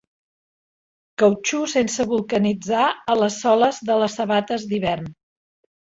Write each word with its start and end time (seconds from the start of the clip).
Cautxú 1.23 1.59
sense 1.75 2.07
vulcanitzar 2.15 2.89
a 3.17 3.21
les 3.23 3.39
soles 3.45 3.85
de 3.91 4.03
les 4.05 4.21
sabates 4.23 4.71
d'hivern. 4.73 5.19